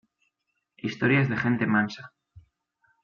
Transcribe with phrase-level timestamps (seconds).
[0.77, 2.03] Historias de gente mansa.